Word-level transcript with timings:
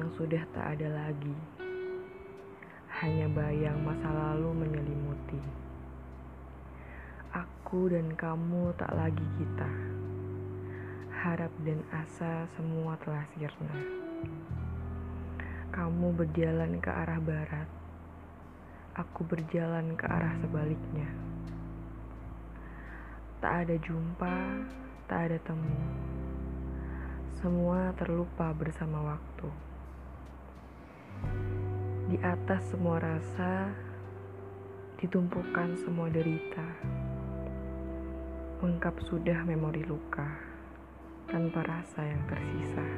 yang 0.00 0.12
sudah 0.16 0.44
tak 0.56 0.76
ada 0.76 0.88
lagi. 0.92 1.36
Hanya 3.00 3.28
bayang 3.32 3.80
masa 3.80 4.08
lalu 4.08 4.64
menyelimuti. 4.64 5.40
Aku 7.32 7.88
dan 7.88 8.12
kamu 8.16 8.72
tak 8.76 8.92
lagi 8.96 9.24
kita. 9.40 9.70
Harap 11.20 11.52
dan 11.64 11.80
asa 11.92 12.48
semua 12.56 12.96
telah 13.00 13.24
sirna. 13.36 13.76
Kamu 15.72 16.16
berjalan 16.16 16.80
ke 16.80 16.90
arah 16.92 17.20
barat. 17.20 17.68
Aku 18.96 19.24
berjalan 19.28 20.00
ke 20.00 20.04
arah 20.08 20.34
sebaliknya. 20.40 21.08
Tak 23.40 23.64
ada 23.64 23.76
jumpa, 23.80 24.36
tak 25.08 25.28
ada 25.28 25.38
temu. 25.40 26.09
Semua 27.40 27.88
terlupa 27.96 28.52
bersama 28.52 29.16
waktu. 29.16 29.48
Di 32.12 32.20
atas 32.20 32.68
semua 32.68 33.00
rasa, 33.00 33.72
ditumpukan 35.00 35.72
semua 35.80 36.12
derita. 36.12 36.68
Lengkap 38.60 38.92
sudah 39.08 39.40
memori 39.48 39.80
luka, 39.88 40.36
tanpa 41.32 41.64
rasa 41.64 42.04
yang 42.04 42.20
tersisa. 42.28 42.89